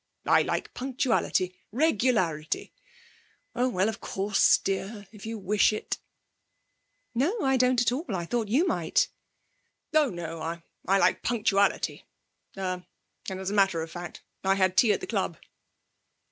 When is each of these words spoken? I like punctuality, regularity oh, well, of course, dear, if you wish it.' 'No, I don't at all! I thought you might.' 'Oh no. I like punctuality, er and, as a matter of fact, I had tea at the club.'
I 0.25 0.41
like 0.41 0.73
punctuality, 0.73 1.55
regularity 1.71 2.73
oh, 3.55 3.69
well, 3.69 3.87
of 3.87 3.99
course, 4.01 4.57
dear, 4.57 5.05
if 5.11 5.27
you 5.27 5.37
wish 5.37 5.71
it.' 5.71 5.99
'No, 7.13 7.41
I 7.43 7.55
don't 7.55 7.79
at 7.79 7.91
all! 7.91 8.05
I 8.15 8.25
thought 8.25 8.47
you 8.47 8.65
might.' 8.65 9.09
'Oh 9.93 10.09
no. 10.09 10.41
I 10.41 10.61
like 10.97 11.21
punctuality, 11.21 12.07
er 12.57 12.83
and, 13.29 13.39
as 13.39 13.51
a 13.51 13.53
matter 13.53 13.83
of 13.83 13.91
fact, 13.91 14.23
I 14.43 14.55
had 14.55 14.75
tea 14.75 14.91
at 14.91 15.01
the 15.01 15.05
club.' 15.07 15.37